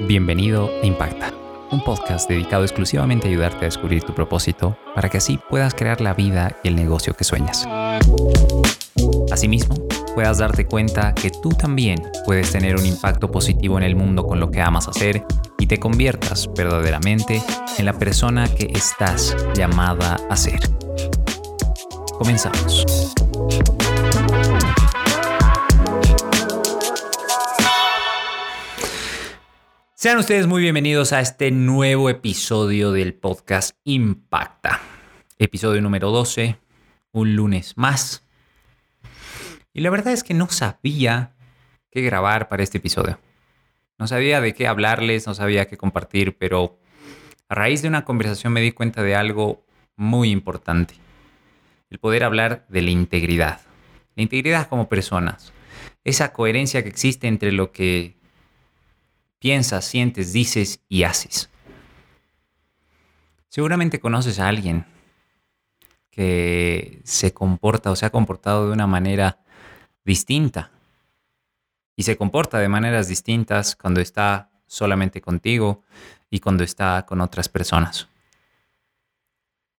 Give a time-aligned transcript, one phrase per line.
[0.00, 1.32] Bienvenido a Impacta,
[1.70, 6.00] un podcast dedicado exclusivamente a ayudarte a descubrir tu propósito para que así puedas crear
[6.00, 7.66] la vida y el negocio que sueñas.
[9.30, 9.76] Asimismo,
[10.14, 14.40] puedas darte cuenta que tú también puedes tener un impacto positivo en el mundo con
[14.40, 15.24] lo que amas hacer
[15.58, 17.40] y te conviertas verdaderamente
[17.78, 20.60] en la persona que estás llamada a ser.
[22.18, 22.84] Comenzamos.
[30.04, 34.82] Sean ustedes muy bienvenidos a este nuevo episodio del podcast Impacta.
[35.38, 36.58] Episodio número 12,
[37.12, 38.22] un lunes más.
[39.72, 41.32] Y la verdad es que no sabía
[41.90, 43.18] qué grabar para este episodio.
[43.96, 46.78] No sabía de qué hablarles, no sabía qué compartir, pero
[47.48, 49.64] a raíz de una conversación me di cuenta de algo
[49.96, 50.96] muy importante.
[51.88, 53.62] El poder hablar de la integridad.
[54.16, 55.54] La integridad como personas.
[56.04, 58.22] Esa coherencia que existe entre lo que
[59.44, 61.50] piensas, sientes, dices y haces.
[63.50, 64.86] Seguramente conoces a alguien
[66.10, 69.44] que se comporta o se ha comportado de una manera
[70.02, 70.70] distinta.
[71.94, 75.82] Y se comporta de maneras distintas cuando está solamente contigo
[76.30, 78.08] y cuando está con otras personas.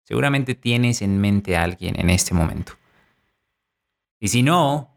[0.04, 2.74] Seguramente tienes en mente a alguien en este momento.
[4.20, 4.94] Y si no,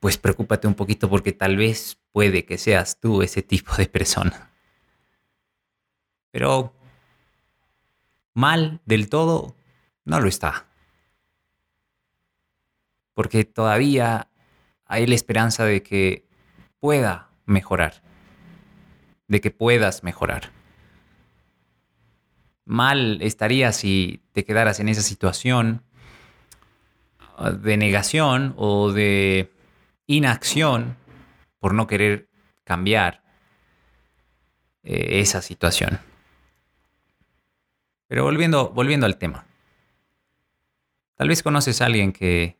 [0.00, 4.50] pues preocúpate un poquito porque tal vez puede que seas tú ese tipo de persona.
[6.30, 6.72] Pero
[8.32, 9.54] mal del todo
[10.06, 10.64] no lo está.
[13.12, 14.28] Porque todavía
[14.86, 16.26] hay la esperanza de que
[16.80, 18.02] pueda mejorar.
[19.28, 20.52] De que puedas mejorar.
[22.64, 25.82] Mal estaría si te quedaras en esa situación
[27.60, 29.52] de negación o de
[30.06, 30.96] inacción
[31.58, 32.28] por no querer
[32.64, 33.22] cambiar
[34.82, 36.00] eh, esa situación.
[38.08, 39.46] Pero volviendo, volviendo al tema.
[41.16, 42.56] Tal vez conoces a alguien que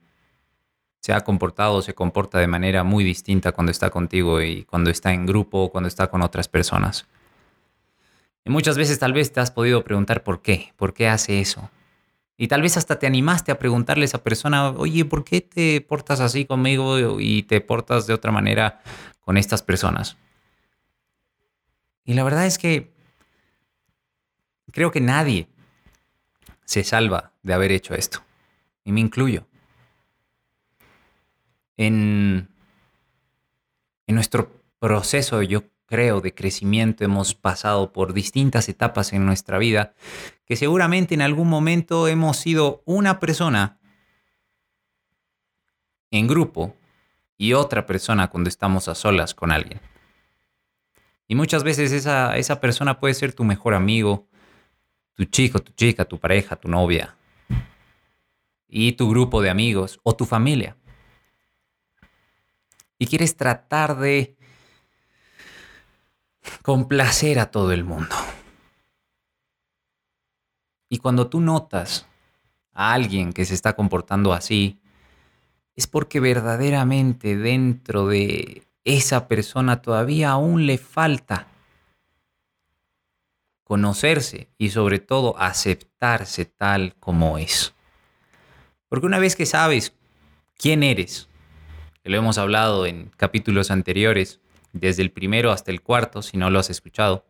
[1.00, 4.90] se ha comportado o se comporta de manera muy distinta cuando está contigo y cuando
[4.90, 7.06] está en grupo o cuando está con otras personas.
[8.44, 11.70] Y muchas veces tal vez te has podido preguntar por qué, por qué hace eso.
[12.36, 15.80] Y tal vez hasta te animaste a preguntarle a esa persona, oye, ¿por qué te
[15.80, 18.82] portas así conmigo y te portas de otra manera
[19.22, 20.16] con estas personas?
[22.04, 22.92] Y la verdad es que
[24.70, 25.48] creo que nadie
[26.64, 28.22] se salva de haber hecho esto.
[28.84, 29.46] Y me incluyo.
[31.78, 32.48] En,
[34.06, 39.94] en nuestro proceso, yo creo, de crecimiento, hemos pasado por distintas etapas en nuestra vida,
[40.44, 43.78] que seguramente en algún momento hemos sido una persona
[46.10, 46.76] en grupo
[47.38, 49.80] y otra persona cuando estamos a solas con alguien.
[51.28, 54.28] Y muchas veces esa, esa persona puede ser tu mejor amigo,
[55.14, 57.16] tu chico, tu chica, tu pareja, tu novia,
[58.68, 60.76] y tu grupo de amigos o tu familia.
[62.98, 64.35] Y quieres tratar de
[66.62, 68.14] complacer a todo el mundo.
[70.88, 72.06] Y cuando tú notas
[72.72, 74.78] a alguien que se está comportando así,
[75.74, 81.48] es porque verdaderamente dentro de esa persona todavía aún le falta
[83.64, 87.74] conocerse y sobre todo aceptarse tal como es.
[88.88, 89.92] Porque una vez que sabes
[90.56, 91.28] quién eres,
[92.02, 94.40] que lo hemos hablado en capítulos anteriores,
[94.80, 97.26] desde el primero hasta el cuarto, si no lo has escuchado.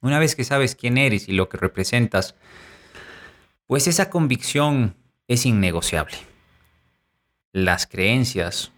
[0.00, 2.34] Una vez que sabes quién eres y lo que representas,
[3.66, 4.96] pues esa convicción
[5.28, 6.16] es innegociable.
[7.52, 8.72] Las creencias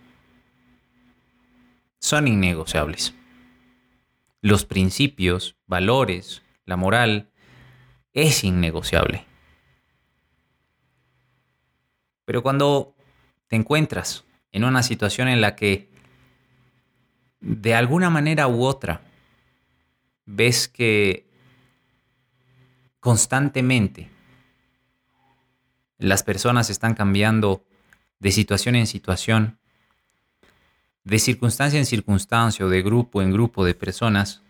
[1.99, 3.15] son innegociables.
[4.41, 7.31] Los principios, valores, la moral,
[8.13, 9.25] es innegociable.
[12.25, 12.95] Pero cuando
[13.47, 15.92] te encuentras en una situación en la que
[17.43, 19.03] de alguna manera u otra,
[20.25, 21.27] ves que
[23.01, 24.09] constantemente
[25.99, 27.65] las personas están cambiando
[28.21, 29.59] de situación en situación,
[31.03, 34.41] de circunstancia en circunstancia o de grupo en grupo de personas,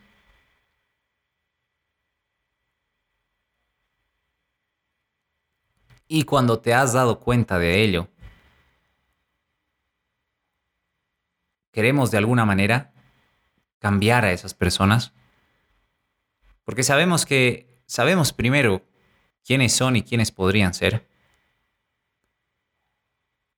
[6.08, 8.11] y cuando te has dado cuenta de ello,
[11.72, 12.92] queremos de alguna manera
[13.78, 15.12] cambiar a esas personas.
[16.64, 18.86] Porque sabemos que, sabemos primero
[19.44, 21.08] quiénes son y quiénes podrían ser.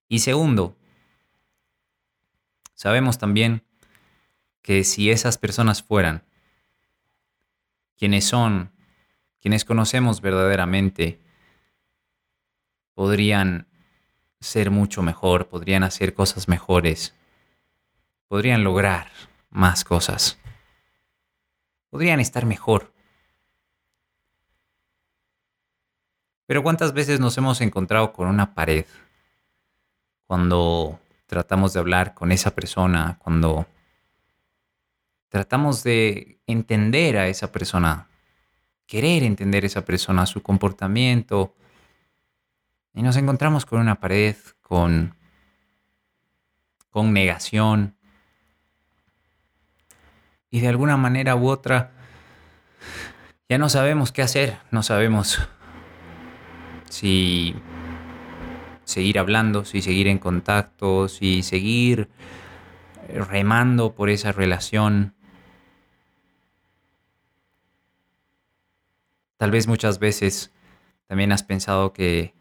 [0.08, 0.76] Y segundo,
[2.72, 3.62] sabemos también
[4.62, 6.24] que si esas personas fueran
[7.96, 8.72] quienes son,
[9.40, 11.20] quienes conocemos verdaderamente,
[12.94, 13.68] podrían
[14.40, 17.14] ser mucho mejor, podrían hacer cosas mejores,
[18.28, 19.10] podrían lograr
[19.50, 20.38] más cosas,
[21.90, 22.92] podrían estar mejor.
[26.46, 28.84] Pero ¿cuántas veces nos hemos encontrado con una pared
[30.26, 33.66] cuando tratamos de hablar con esa persona, cuando
[35.28, 38.08] tratamos de entender a esa persona,
[38.86, 41.54] querer entender a esa persona, su comportamiento,
[42.92, 45.14] y nos encontramos con una pared, con,
[46.90, 47.96] con negación,
[50.54, 51.90] y de alguna manera u otra
[53.48, 55.40] ya no sabemos qué hacer, no sabemos
[56.88, 57.56] si
[58.84, 62.08] seguir hablando, si seguir en contacto, si seguir
[63.08, 65.16] remando por esa relación.
[69.36, 70.52] Tal vez muchas veces
[71.08, 72.32] también has pensado que,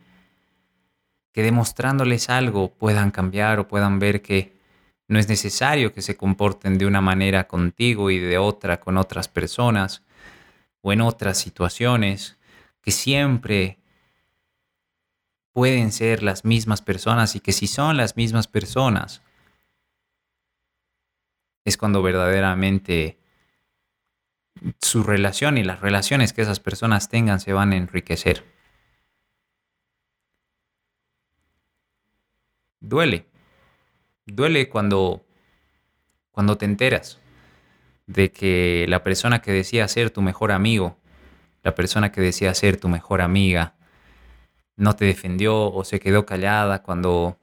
[1.31, 4.61] que demostrándoles algo puedan cambiar o puedan ver que
[5.07, 9.27] no es necesario que se comporten de una manera contigo y de otra con otras
[9.27, 10.03] personas
[10.81, 12.37] o en otras situaciones,
[12.81, 13.79] que siempre
[15.53, 19.21] pueden ser las mismas personas y que si son las mismas personas,
[21.63, 23.19] es cuando verdaderamente
[24.81, 28.43] su relación y las relaciones que esas personas tengan se van a enriquecer.
[32.81, 33.32] Duele.
[34.25, 35.25] Duele cuando
[36.33, 37.19] cuando te enteras
[38.07, 40.97] de que la persona que decía ser tu mejor amigo,
[41.61, 43.75] la persona que decía ser tu mejor amiga,
[44.75, 47.39] no te defendió o se quedó callada cuando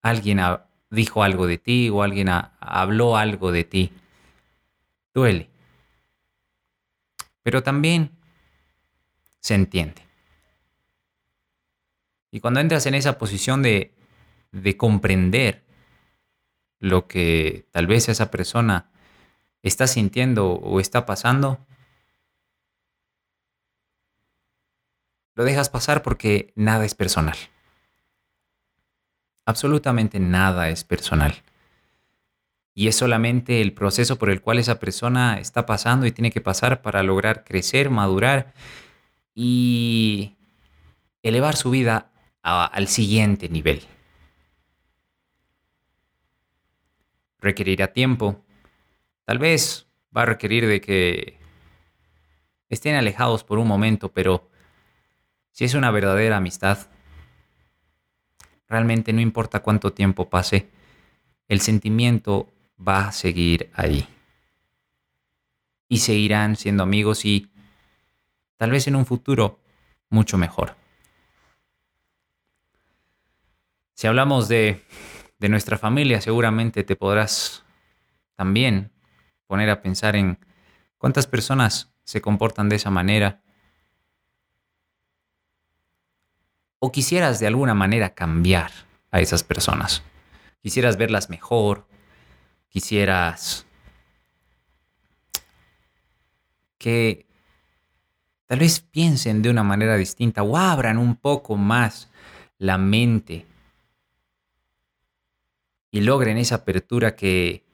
[0.00, 0.40] alguien
[0.90, 3.92] dijo algo de ti o alguien habló algo de ti.
[5.12, 5.50] Duele.
[7.42, 8.12] Pero también
[9.40, 10.06] se entiende.
[12.30, 13.92] Y cuando entras en esa posición de,
[14.52, 15.67] de comprender
[16.80, 18.90] lo que tal vez esa persona
[19.62, 21.58] está sintiendo o está pasando,
[25.38, 27.36] Lo dejas pasar porque nada es personal.
[29.46, 31.32] Absolutamente nada es personal.
[32.74, 36.40] Y es solamente el proceso por el cual esa persona está pasando y tiene que
[36.40, 38.52] pasar para lograr crecer, madurar
[39.32, 40.36] y
[41.22, 42.10] elevar su vida
[42.42, 43.86] al siguiente nivel.
[47.40, 48.44] Requerirá tiempo.
[49.24, 49.86] Tal vez
[50.16, 51.38] va a requerir de que
[52.68, 54.48] estén alejados por un momento, pero
[55.52, 56.88] si es una verdadera amistad,
[58.68, 60.68] realmente no importa cuánto tiempo pase,
[61.48, 62.48] el sentimiento
[62.78, 64.06] va a seguir ahí.
[65.88, 67.50] Y seguirán siendo amigos y
[68.56, 69.58] tal vez en un futuro
[70.10, 70.76] mucho mejor.
[73.94, 74.84] Si hablamos de,
[75.38, 77.64] de nuestra familia, seguramente te podrás
[78.34, 78.90] también
[79.46, 80.38] poner a pensar en
[80.98, 83.40] cuántas personas se comportan de esa manera
[86.78, 88.70] o quisieras de alguna manera cambiar
[89.10, 90.02] a esas personas.
[90.62, 91.86] Quisieras verlas mejor,
[92.68, 93.66] quisieras
[96.78, 97.26] que
[98.46, 102.08] tal vez piensen de una manera distinta o abran un poco más
[102.58, 103.47] la mente
[105.98, 107.64] y logren esa apertura que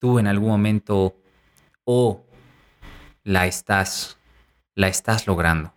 [0.00, 1.14] tú en algún momento
[1.84, 2.26] o
[3.22, 4.18] la estás
[4.74, 5.72] la estás logrando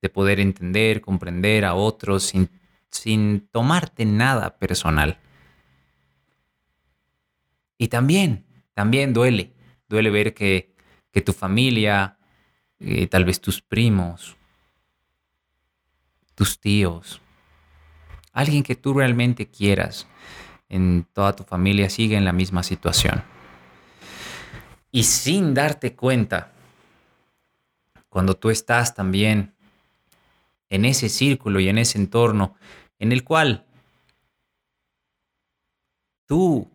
[0.00, 2.48] de poder entender, comprender a otros sin,
[2.90, 5.18] sin tomarte nada personal.
[7.76, 9.52] Y también, también duele,
[9.88, 10.76] duele ver que,
[11.10, 12.18] que tu familia,
[12.78, 14.36] eh, tal vez tus primos,
[16.36, 17.20] tus tíos,
[18.36, 20.06] alguien que tú realmente quieras
[20.68, 23.24] en toda tu familia sigue en la misma situación.
[24.92, 26.52] Y sin darte cuenta,
[28.10, 29.54] cuando tú estás también
[30.68, 32.56] en ese círculo y en ese entorno
[32.98, 33.64] en el cual
[36.26, 36.68] tú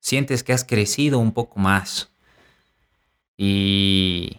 [0.00, 2.10] sientes que has crecido un poco más
[3.38, 4.38] y,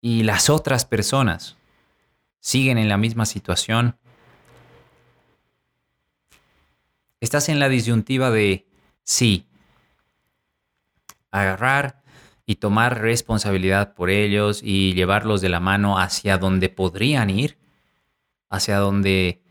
[0.00, 1.58] y las otras personas
[2.40, 3.96] siguen en la misma situación,
[7.20, 8.66] estás en la disyuntiva de
[9.04, 9.46] sí,
[11.30, 12.02] agarrar
[12.46, 17.58] y tomar responsabilidad por ellos y llevarlos de la mano hacia donde podrían ir,
[18.48, 19.42] hacia donde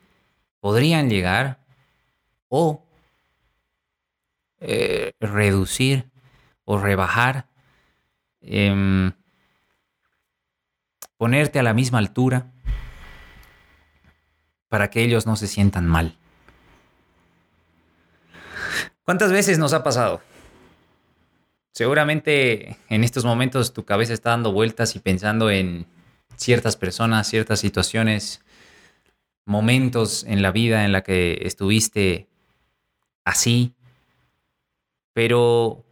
[0.59, 1.59] podrían llegar,
[2.49, 2.83] o
[4.59, 6.09] eh, reducir
[6.65, 7.47] o rebajar,
[8.41, 9.13] em,
[11.17, 12.51] ponerte a la misma altura
[14.69, 16.15] para que ellos no se sientan mal.
[19.03, 20.21] ¿Cuántas veces nos ha pasado?
[21.73, 25.87] Seguramente en estos momentos tu cabeza está dando vueltas y pensando en
[26.35, 28.41] ciertas personas, ciertas situaciones,
[29.45, 32.27] momentos en la vida en la que estuviste
[33.25, 33.73] así,
[35.13, 35.83] pero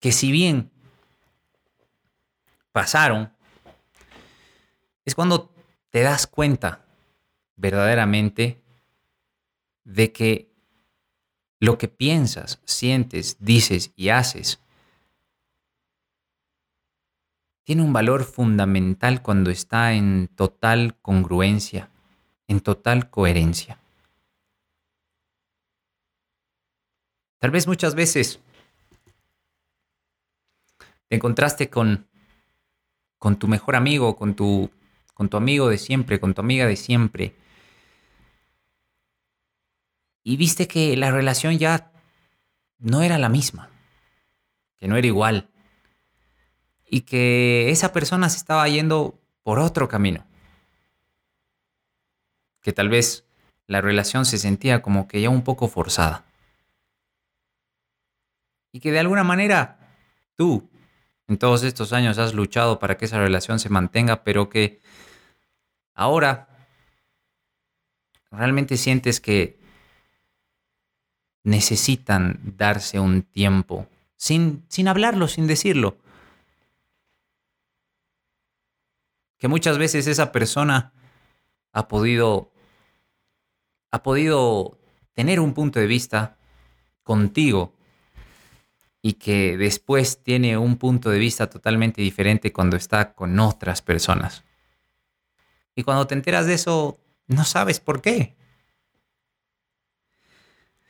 [0.00, 0.70] que si bien
[2.72, 3.32] pasaron,
[5.04, 5.50] es cuando
[5.90, 6.84] te das cuenta
[7.56, 8.62] verdaderamente
[9.84, 10.50] de que
[11.60, 14.60] lo que piensas, sientes, dices y haces
[17.68, 21.90] tiene un valor fundamental cuando está en total congruencia,
[22.46, 23.78] en total coherencia.
[27.38, 28.40] Tal vez muchas veces
[31.08, 32.06] te encontraste con,
[33.18, 34.70] con tu mejor amigo, con tu,
[35.18, 37.34] con tu amigo de siempre, con tu amiga de siempre,
[40.22, 41.90] y viste que la relación ya
[42.78, 43.68] no era la misma,
[44.76, 45.48] que no era igual
[46.86, 50.24] y que esa persona se estaba yendo por otro camino.
[52.62, 53.24] Que tal vez
[53.66, 56.24] la relación se sentía como que ya un poco forzada.
[58.70, 59.78] Y que de alguna manera
[60.36, 60.70] tú
[61.28, 64.80] en todos estos años has luchado para que esa relación se mantenga, pero que
[65.94, 66.48] ahora
[68.30, 69.58] realmente sientes que
[71.44, 75.98] necesitan darse un tiempo, sin, sin hablarlo, sin decirlo,
[79.38, 80.92] que muchas veces esa persona
[81.72, 82.50] ha podido,
[83.90, 84.78] ha podido
[85.12, 86.38] tener un punto de vista
[87.02, 87.77] contigo
[89.02, 94.44] y que después tiene un punto de vista totalmente diferente cuando está con otras personas.
[95.74, 98.36] Y cuando te enteras de eso, no sabes por qué.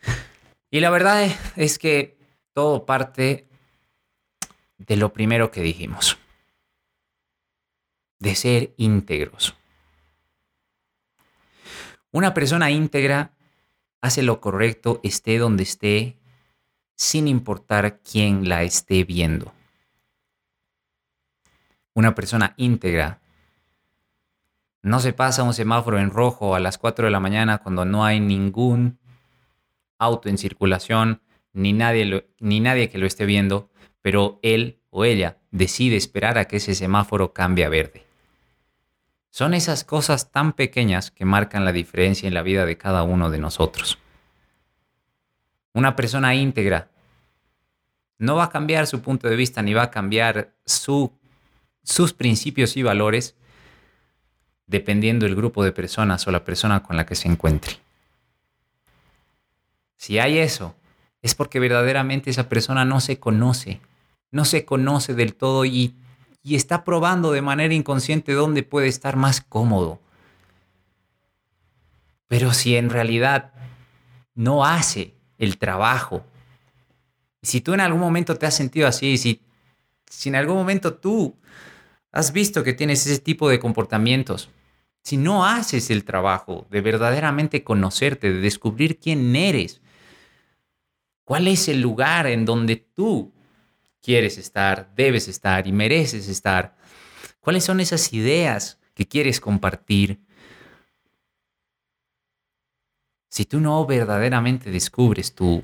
[0.70, 2.18] Y la verdad es que
[2.52, 3.48] todo parte
[4.76, 6.18] de lo primero que dijimos
[8.18, 9.54] de ser íntegros.
[12.10, 13.32] Una persona íntegra
[14.00, 16.18] hace lo correcto, esté donde esté,
[16.98, 19.52] sin importar quién la esté viendo.
[21.94, 23.20] Una persona íntegra
[24.82, 28.04] no se pasa un semáforo en rojo a las 4 de la mañana cuando no
[28.04, 28.98] hay ningún
[29.96, 33.70] auto en circulación, ni nadie, ni nadie que lo esté viendo,
[34.02, 38.04] pero él o ella decide esperar a que ese semáforo cambie a verde.
[39.30, 43.30] Son esas cosas tan pequeñas que marcan la diferencia en la vida de cada uno
[43.30, 43.98] de nosotros.
[45.78, 46.90] Una persona íntegra
[48.18, 52.82] no va a cambiar su punto de vista ni va a cambiar sus principios y
[52.82, 53.36] valores
[54.66, 57.76] dependiendo del grupo de personas o la persona con la que se encuentre.
[59.96, 60.74] Si hay eso,
[61.22, 63.80] es porque verdaderamente esa persona no se conoce,
[64.32, 65.94] no se conoce del todo y
[66.42, 70.00] y está probando de manera inconsciente dónde puede estar más cómodo.
[72.26, 73.52] Pero si en realidad
[74.34, 76.24] no hace el trabajo,
[77.42, 79.40] si tú en algún momento te has sentido así, si,
[80.08, 81.36] si en algún momento tú
[82.12, 84.50] has visto que tienes ese tipo de comportamientos,
[85.02, 89.80] si no haces el trabajo de verdaderamente conocerte, de descubrir quién eres,
[91.24, 93.32] cuál es el lugar en donde tú
[94.02, 96.76] quieres estar, debes estar y mereces estar.
[97.40, 100.20] ¿Cuáles son esas ideas que quieres compartir?
[103.38, 105.62] Si tú no verdaderamente descubres tu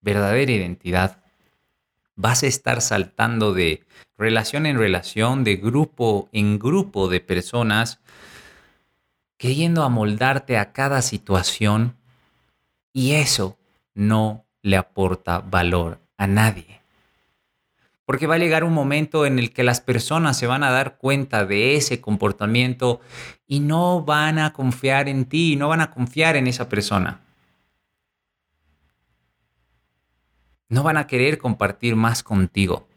[0.00, 1.18] verdadera identidad,
[2.14, 3.82] vas a estar saltando de
[4.16, 7.98] relación en relación, de grupo en grupo de personas,
[9.38, 11.96] queriendo amoldarte a cada situación
[12.92, 13.58] y eso
[13.92, 16.79] no le aporta valor a nadie.
[18.10, 20.98] Porque va a llegar un momento en el que las personas se van a dar
[20.98, 23.00] cuenta de ese comportamiento
[23.46, 27.20] y no van a confiar en ti, no van a confiar en esa persona.
[30.68, 32.88] No van a querer compartir más contigo.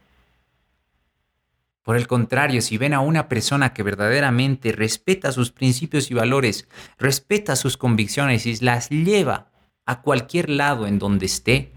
[1.84, 6.68] Por el contrario, si ven a una persona que verdaderamente respeta sus principios y valores,
[6.98, 9.52] respeta sus convicciones y las lleva
[9.86, 11.72] a cualquier lado en donde esté,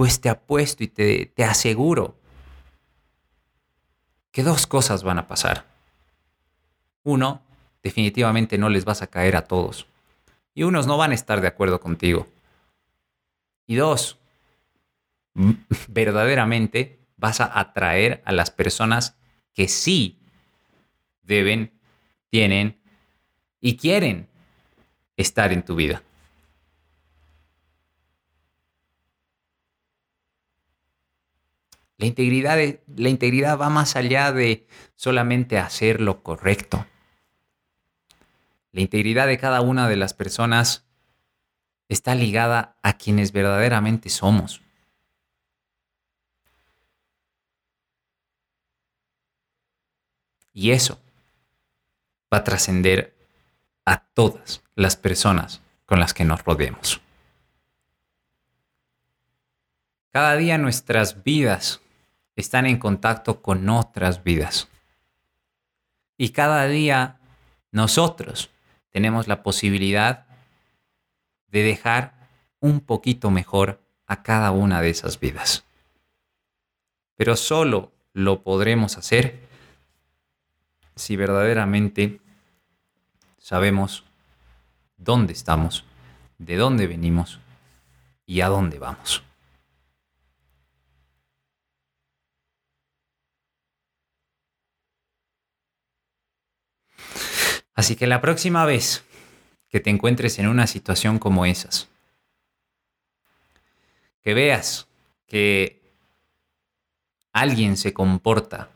[0.00, 2.16] pues te apuesto y te, te aseguro
[4.32, 5.66] que dos cosas van a pasar.
[7.02, 7.42] Uno,
[7.82, 9.86] definitivamente no les vas a caer a todos.
[10.54, 12.26] Y unos no van a estar de acuerdo contigo.
[13.66, 14.16] Y dos,
[15.88, 19.18] verdaderamente vas a atraer a las personas
[19.52, 20.18] que sí
[21.24, 21.78] deben,
[22.30, 22.80] tienen
[23.60, 24.28] y quieren
[25.18, 26.02] estar en tu vida.
[32.00, 32.56] La integridad,
[32.96, 34.66] la integridad va más allá de
[34.96, 36.86] solamente hacer lo correcto.
[38.72, 40.86] La integridad de cada una de las personas
[41.90, 44.62] está ligada a quienes verdaderamente somos.
[50.54, 50.98] Y eso
[52.32, 53.14] va a trascender
[53.84, 57.02] a todas las personas con las que nos rodeemos.
[60.12, 61.82] Cada día nuestras vidas
[62.40, 64.68] están en contacto con otras vidas.
[66.16, 67.18] Y cada día
[67.70, 68.50] nosotros
[68.90, 70.26] tenemos la posibilidad
[71.48, 72.14] de dejar
[72.60, 75.64] un poquito mejor a cada una de esas vidas.
[77.16, 79.40] Pero solo lo podremos hacer
[80.96, 82.20] si verdaderamente
[83.38, 84.04] sabemos
[84.96, 85.84] dónde estamos,
[86.38, 87.40] de dónde venimos
[88.26, 89.22] y a dónde vamos.
[97.80, 99.04] Así que la próxima vez
[99.70, 101.88] que te encuentres en una situación como esas,
[104.20, 104.86] que veas
[105.26, 105.80] que
[107.32, 108.68] alguien se comporta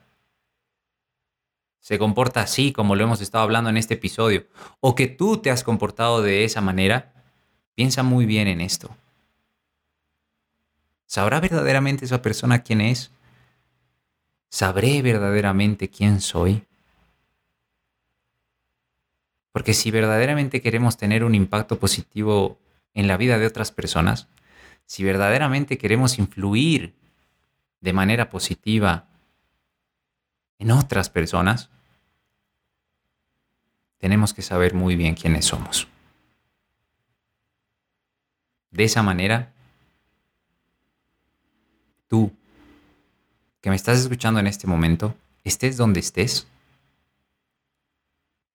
[1.80, 4.46] se comporta así como lo hemos estado hablando en este episodio,
[4.80, 7.12] o que tú te has comportado de esa manera,
[7.74, 8.96] piensa muy bien en esto.
[11.04, 13.10] ¿Sabrá verdaderamente esa persona quién es?
[14.48, 16.66] ¿Sabré verdaderamente quién soy?
[19.54, 22.58] Porque si verdaderamente queremos tener un impacto positivo
[22.92, 24.26] en la vida de otras personas,
[24.84, 26.96] si verdaderamente queremos influir
[27.80, 29.06] de manera positiva
[30.58, 31.70] en otras personas,
[33.98, 35.86] tenemos que saber muy bien quiénes somos.
[38.72, 39.52] De esa manera,
[42.08, 42.32] tú,
[43.60, 45.14] que me estás escuchando en este momento,
[45.44, 46.48] estés donde estés,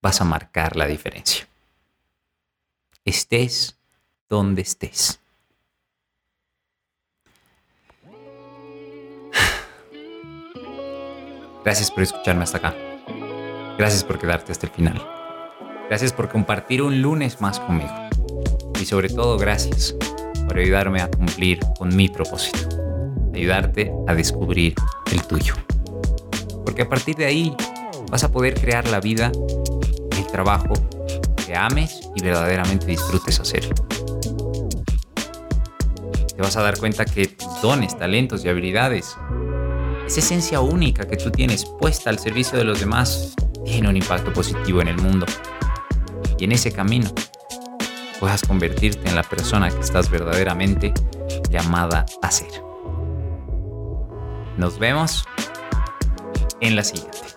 [0.02, 1.48] vas a marcar la diferencia.
[3.06, 3.78] Estés
[4.30, 5.20] donde estés.
[11.64, 12.76] Gracias por escucharme hasta acá.
[13.78, 15.02] Gracias por quedarte hasta el final.
[15.88, 17.94] Gracias por compartir un lunes más conmigo.
[18.80, 19.96] Y sobre todo, gracias
[20.48, 22.70] por ayudarme a cumplir con mi propósito.
[23.34, 24.76] Ayudarte a descubrir
[25.12, 25.56] el tuyo.
[26.64, 27.56] Porque a partir de ahí
[28.10, 29.32] vas a poder crear la vida,
[30.18, 30.74] el trabajo
[31.46, 33.68] que ames y verdaderamente disfrutes hacer.
[36.36, 39.16] Te vas a dar cuenta que tus dones, talentos y habilidades
[40.10, 44.34] esa esencia única que tú tienes puesta al servicio de los demás tiene un impacto
[44.34, 45.28] positivo en el mundo.
[46.40, 47.12] Y en ese camino
[48.20, 50.96] puedas convertirte en la persona que estás verdaderamente
[51.52, 52.50] llamada a ser.
[54.58, 55.26] Nos vemos
[56.60, 57.29] en la siguiente.